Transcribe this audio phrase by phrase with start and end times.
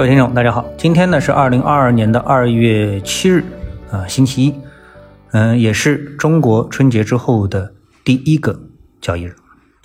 [0.00, 3.44] 各位听众，大家好，今天呢是二零二二年的二月七日，
[3.90, 4.54] 啊，星期一，
[5.32, 7.70] 嗯，也是中国春节之后的
[8.02, 8.58] 第一个
[9.02, 9.36] 交易日，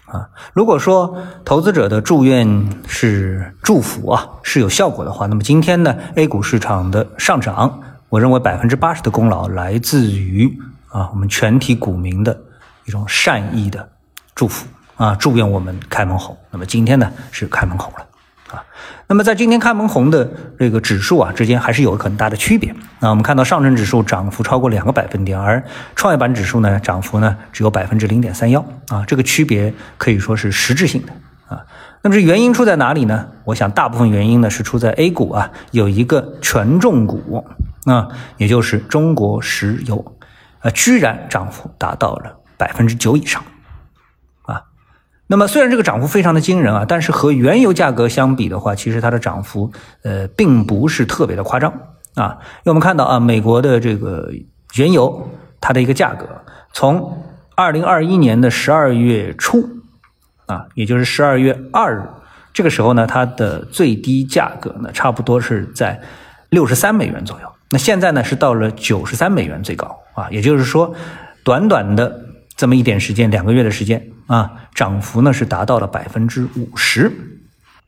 [0.06, 10.50] 啊，如果说投资者的祝愿是祝福啊，是有效果的话，那么今天呢，A 股市场的上涨，我认为百分之八十的功劳来自于
[10.88, 12.40] 啊，我们全体股民的
[12.86, 13.90] 一种善意的
[14.34, 16.38] 祝福啊，祝愿我们开门红。
[16.52, 18.06] 那么今天呢是开门红了。
[18.50, 18.64] 啊，
[19.08, 22.76] 那么在今天开门红的这个指数啊之间还是有很大的区别。
[23.00, 25.64] 那我们看到上证指数涨幅超过两个百分点，而
[25.96, 31.14] 创业板指数呢涨幅呢只有百分之零点三幺啊，这个区别可以说是实质性的
[31.48, 31.66] 啊。
[32.04, 33.30] 那么这原因出在哪里呢？
[33.46, 37.44] 我想大部分原因呢是出在 A 股啊有一个权重股
[37.86, 40.16] 啊，也就是中国石油，
[40.62, 43.44] 呃，居然涨幅达到了百分之九以上。
[45.28, 49.72] 那么虽然这个涨幅非常的惊人啊，但是和原油价格相比的话，其实它的涨幅
[50.04, 51.72] 呃并不是特别的夸张
[52.14, 52.38] 啊。
[52.64, 54.32] 因为我们看到啊，美国的这个
[54.76, 56.28] 原油它的一个价格，
[56.74, 57.24] 从
[57.56, 59.68] 二零二一年的十二月初
[60.46, 62.04] 啊，也就是十二月二日
[62.54, 66.00] 这个时候呢，它的最低价格呢差不多是在
[66.50, 67.48] 六十三美元左右。
[67.72, 70.94] 那现在呢是到了九十三美元最高啊，也就是说
[71.44, 72.22] 短短的。
[72.58, 77.12] 这么一点时间，两个月的时间啊，涨幅呢是达到了百分之五十。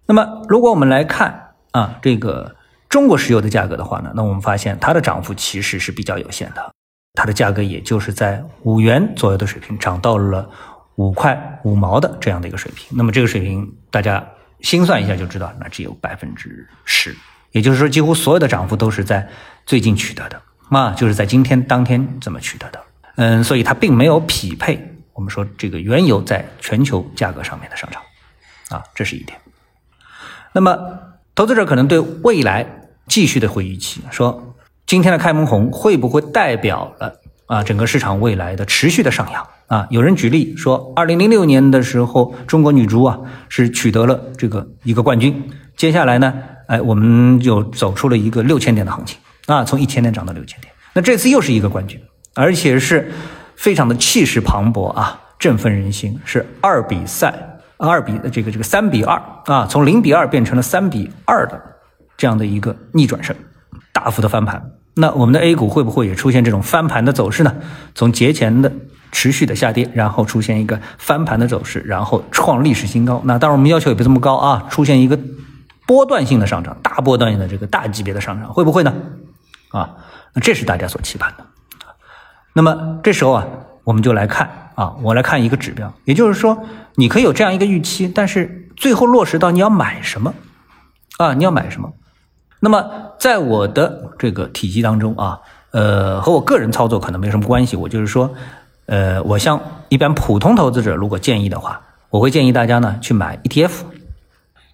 [0.06, 2.56] 那么，如果我们来看啊，这个
[2.90, 6.72] 中国石油的价格的话呢，那我们发现它的涨幅其实是比较有限的，
[7.14, 10.50] 它的价格也就是在五元左右的水平，涨到了
[10.96, 12.98] 五块五毛的这样的一个水平。
[12.98, 14.26] 那么这个水平大家
[14.62, 17.16] 心算一下就知道，那只有百分之十，
[17.52, 19.28] 也就是说，几乎所有的涨幅都是在
[19.66, 22.80] 最近取得的啊，就是在今天当天怎么取得的。
[23.18, 28.00] 嗯，所以它并没有匹配我们说这个原油在全球价格上面的上涨，
[28.70, 29.36] 啊，这是一点。
[30.54, 30.78] 那么
[31.34, 39.88] 投资者可能对未来继续的会预期，说今天的开门红会不会代表了啊整个市场未来的持续的上扬啊？
[39.90, 43.18] 有人举例说，二零零六年的时候，中国女足啊
[43.50, 46.32] 是取得了这个一个冠军，接下来呢，
[46.68, 49.18] 哎，我们就走出了一个六千点的行情
[49.48, 52.00] 啊，从一千点涨到六千点，那这次又是一个冠军。
[52.40, 53.12] 而且是
[53.58, 57.34] 非常的气势磅礴啊，振奋人心，是二比赛，
[57.78, 61.62] 二比这个这个三比二啊，从零比二变成了三比二的
[62.16, 63.36] 这样的一个逆转胜，
[63.92, 64.72] 大幅的翻盘。
[64.96, 67.56] 那我们的 A 股会不会也出现这种翻盘的走势呢？
[67.94, 68.72] 从节前的
[69.12, 73.22] 持续的下跌，然后出现一个翻盘的走势，然后创历史新高。
[73.26, 75.20] 那当然我们要求也不这么高啊，出现一个
[75.86, 78.94] 波段性的上涨，大波段性的这个大级别的上涨，会不会呢？
[79.70, 79.96] 啊，
[80.34, 81.46] 那这是大家所期盼的。
[82.58, 83.46] 那么这时候啊，
[83.84, 86.58] 我们就来看啊，我来看一个指标，也就是说，
[86.96, 90.34] 你可以有这样一个预期，但是最后落实到你要买什么
[91.20, 91.36] 啊？
[91.36, 91.94] 你要买什么？
[92.60, 92.84] 那么
[93.20, 97.76] 在我的这个体系当中啊，呃，和我个人操作可能没什么关系。
[97.78, 98.34] 我就是说，
[98.88, 101.80] 呃，我像一般普通投资者，如果建议的话，
[102.10, 103.72] 我会建议大家呢去买 ETF，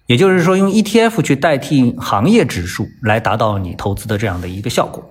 [0.06, 5.10] 也就是说用 ETF 去代替行业指数，来达到你投资的这样的一个效果。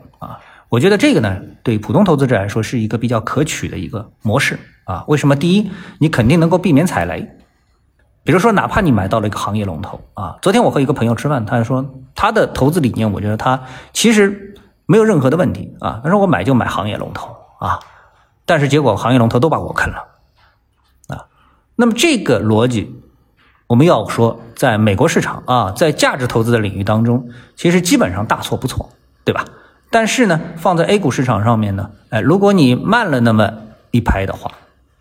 [0.74, 5.06] 我觉得这个呢，对普通投资者来说是一个比较可取的一个模式啊。
[5.08, 5.36] 为什么？
[5.36, 5.70] 第一，
[6.00, 7.30] 你肯定能够避免踩雷。
[8.24, 13.62] 比如说，哪怕你买到了一个行业龙头啊，昨天我和一个朋友吃饭，他说他的投资理念，我觉得他
[13.94, 14.56] 其实
[14.88, 16.02] 没有任何的问题啊。
[16.04, 17.80] 他说我买就买行业龙头啊，
[18.48, 20.08] 但是结果行业龙头都把我坑了
[21.10, 21.28] 啊。
[21.76, 23.00] 那么这个逻辑，
[23.68, 28.90] 我们要说，在美国市场啊，在价值投资的领域当中，其实基本上大错不错，
[29.24, 29.46] 对吧？
[29.94, 33.54] 但是呢，放在 A 股市场上面呢，哎，如果你慢了那么
[33.92, 34.52] 一拍的话，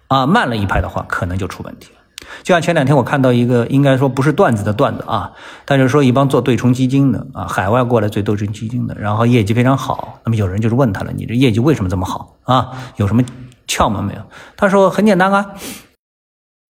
[0.09, 2.01] 啊，慢了一拍的话，可能就出问题了。
[2.43, 5.33] 就像前两天我看到一个，应该说不是段子的段子啊，
[5.65, 10.21] 他就说一帮做对冲基金的啊，海外过来做对冲基金的，然后业绩非常好。
[10.25, 12.73] 那么有人就是问他了，你这业绩为什么这么好啊？
[12.97, 13.25] 有什么
[13.67, 14.21] 窍门没有？
[14.59, 15.53] 他说很简单啊，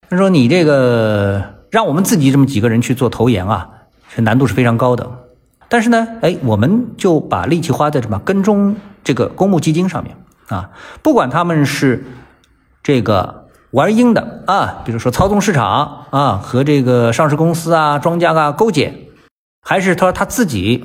[0.09, 3.69] 他说你这个让我们自己这么几个人去做投研啊，
[4.15, 5.11] 这难度是非常高的。
[5.73, 10.15] 但是呢，哎，我们就把力气花在什么跟踪这个公募基金上面
[10.49, 10.69] 啊，
[11.03, 12.05] 不管他们是
[12.83, 18.93] 这个玩阴的啊，比如说操纵市场啊，和这个上市公司啊、庄家啊勾结，
[19.63, 20.85] 还是他说他自己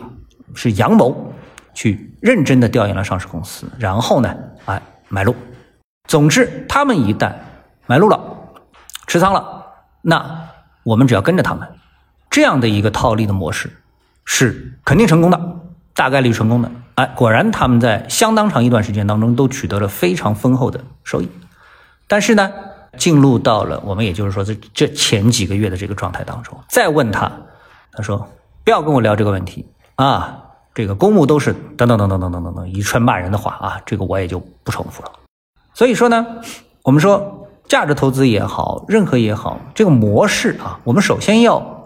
[0.56, 1.34] 是阳谋，
[1.74, 4.34] 去认真的调研了上市公司，然后呢，
[4.68, 5.36] 哎，买入。
[6.08, 7.34] 总之，他们一旦
[7.88, 8.18] 买入了、
[9.06, 9.66] 持仓了，
[10.02, 10.48] 那
[10.84, 11.68] 我们只要跟着他们，
[12.30, 13.70] 这样的一个套利的模式。
[14.30, 15.40] 是肯定成功的，
[15.96, 16.70] 大概率成功的。
[16.96, 21.30] 哎，果然他们在相当长一段时间当中都取得了非常丰厚的收益。
[22.08, 22.52] 但是呢，
[22.98, 27.32] 进入到了我们也就是说这这前几个月的这个状态当中，再问他，
[27.94, 28.28] 他说
[28.66, 29.66] 不要跟我聊这个问题，
[29.96, 30.44] 啊，
[30.74, 35.12] 这个公募都是等等等等等等等等一串骂人的话啊，这个我也就不重复了。
[35.74, 36.26] 所以说呢，
[36.84, 41.77] 我们说价值投资也好，任何也好，这个模式啊，我们首先要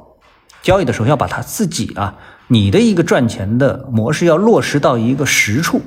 [0.61, 2.15] 交易的时候要把它自己啊，
[2.47, 5.81] 你的一个赚钱的模式要落实到一个实处。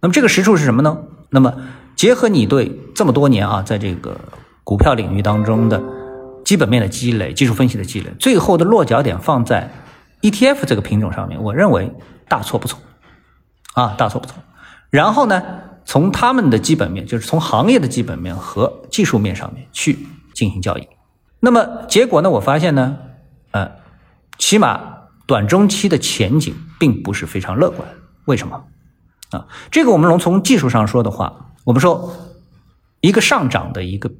[0.00, 0.98] 那么这个实处是什么呢？
[1.30, 1.54] 那么
[1.96, 4.16] 结合你对这么多年啊，在这个
[4.62, 5.82] 股票领域当中的
[6.44, 9.70] 基本面的积累、技术分析的积累，最后的落脚点放在
[10.22, 11.92] ETF 这个品种上面，我认为
[12.28, 12.78] 大错不错
[13.74, 14.36] 啊，大错不错。
[14.90, 15.42] 然后呢，
[15.84, 19.98] 从他们的基本面，就是从行业的基本面和技术面上面去
[20.34, 20.86] 进行交易。
[21.40, 22.96] 那么结果呢，我发现呢，
[23.50, 23.70] 呃，
[24.38, 24.94] 起码
[25.26, 27.88] 短中期的前景并不是非常乐观。
[28.26, 28.64] 为什么？
[29.30, 32.14] 啊，这个我们能从技术上说的话，我们说
[33.00, 34.10] 一个上涨的一个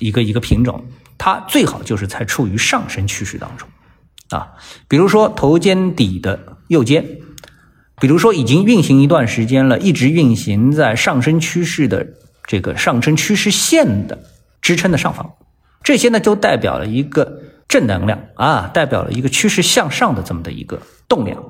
[0.00, 0.84] 一个一个品种，
[1.16, 3.68] 它最好就是在处于上升趋势当中
[4.30, 4.54] 啊。
[4.88, 7.20] 比如说头肩底的右肩，
[8.00, 12.06] 比如说已经运行一段时间了，一直运行在上升趋势的
[12.44, 14.18] 这个上升趋势线的
[14.60, 15.34] 支撑的上方，
[15.84, 21.42] 这些呢都代表了一个正能量啊，代表了一个趋势向上的这么的一个动量。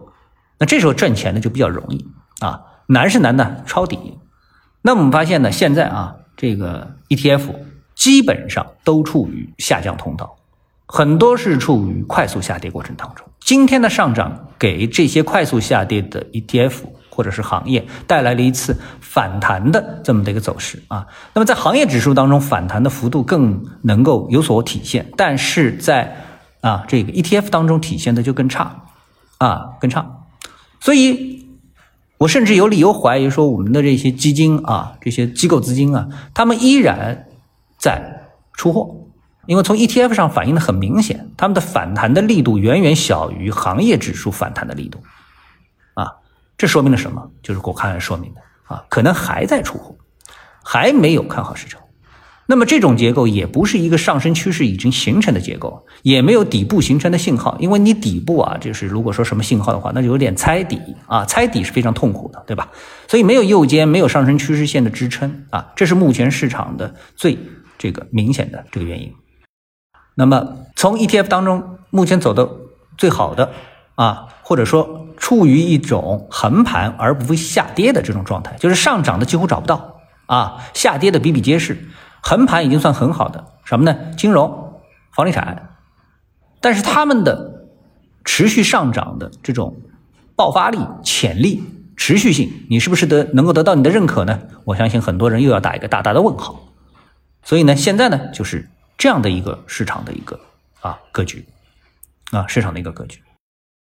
[0.59, 2.07] 那这时候赚钱呢就比较容易
[2.41, 2.63] 啊。
[2.87, 4.19] 难是难的抄底，
[4.83, 7.55] 那我们发现呢，现在啊，这个 ETF
[7.95, 10.39] 基本上都处于下降通道，
[10.87, 13.27] 很多是处于快速下跌过程当中。
[13.41, 16.77] 今天的上涨给这些快速下跌的 ETF
[17.19, 21.09] 或者是行业带来了一次反弹的这么的一个走势啊。
[21.35, 26.17] 那么在行业指数当中，反弹的幅度更能够有所体现，但是在
[26.61, 28.85] 啊这个 ETF 当中体现的就更差
[29.39, 30.07] 啊，更差，
[30.79, 31.37] 所以。
[32.21, 37.29] 我甚至有理由怀疑说，我们的这些基金啊，这些机构资金啊，他们依然
[37.79, 39.07] 在出货，
[39.47, 44.99] 因为从 ETF 上反映的很明显，他们的反弹的力度远远小于行业指数反弹的力度，
[46.59, 47.31] 这说明了什么？
[47.43, 49.97] 就是我看来说明的啊，可能还在出货，
[50.63, 51.81] 还没有看好市场。
[52.51, 62.71] 那么这种结构也不是一个上升趋势已经形成的结构，也没有底部形成的信号，因为你底部啊，就是如果说什么信号的话，那就有点猜底啊，猜底是非常痛苦的，对吧？
[63.07, 67.39] 所以没有右肩，没有上升趋势线的支撑啊，这是目前市场的最
[67.77, 69.13] 这个明显的这个原因。
[70.15, 72.49] 那么从 ETF 当中目前走的
[72.97, 73.53] 最好的
[73.95, 81.77] 啊，或者说处于一种横盘而不会下跌的这种状态，就是上涨的几乎找不到啊，下跌的比比皆是。
[82.21, 83.97] 横盘已经算很好的，什么呢？
[84.17, 84.81] 金融、
[85.13, 85.71] 房地产，
[86.61, 87.69] 但是他们的
[88.25, 89.77] 持续上涨的这种
[90.35, 91.63] 爆发力、潜力、
[91.97, 94.41] 持续性，你是不是得能够得到你的认可呢？
[94.65, 96.61] 我相信很多人又要打一个大大的问号。
[97.45, 98.69] 所以呢，现在呢就是
[98.99, 100.39] 这样的一个市场的一个
[100.81, 101.47] 啊格局
[102.33, 103.23] 啊市场的一个格局。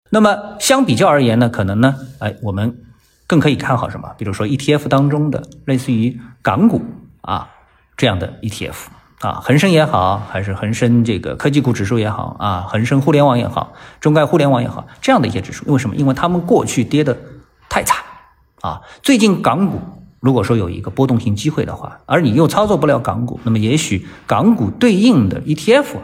[0.10, 2.78] 那么相比较而言呢，可能呢，哎，我们
[3.28, 4.10] 更可以看好什么？
[4.18, 6.82] 比如说 ETF 当中的类似于港股
[7.22, 7.50] 啊。
[8.00, 8.76] 这样的 ETF
[9.22, 15.96] 啊，恒生也好，还是恒生这个科技股指数也好啊，恒生互联网也好，中概互联网也好，这样的一些指数，为什么？
[15.96, 17.18] 因为他们过去跌的
[17.68, 17.98] 太惨
[18.62, 18.84] 啊。
[19.02, 19.80] 最近港股
[20.20, 25.96] 如果说有一个波动性机会的话，而你又操作不了港股，那么也许港股对应的 ETF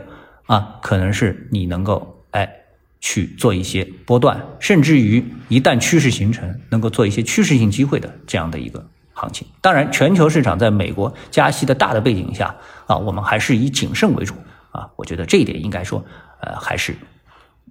[0.48, 2.50] 啊，可能是你能够哎
[3.06, 8.90] 去做一些波段，甚至于一旦趋势形成，能够做一些趋势性机会的这样的一个。
[9.16, 12.56] 行情当然，全球市场在美国加息的大的背景下
[12.88, 14.34] 啊，我们还是以谨慎为主
[14.72, 14.90] 啊。
[14.96, 16.04] 我觉得这一点应该说，
[16.42, 16.96] 呃，还是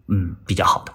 [0.09, 0.93] 嗯比较好的。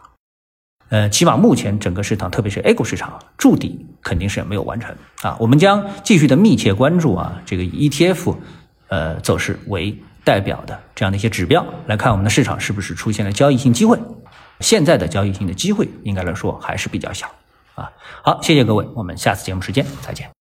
[0.89, 5.36] 呃，起码目前整个市场，特别是 A 股市场筑底肯定是没有完成啊。
[5.39, 8.38] 我们将继续的密切关注啊，这个 ETF
[8.88, 14.00] 呃走势为代表的这样的一些指标，来看我们的市场是不是出现了交易性机会。
[14.59, 17.29] 现在的交易性的机会应该来说还是比较小。
[17.75, 17.91] 啊，
[18.23, 20.37] 好，谢谢各位，我们下次节目时间再见。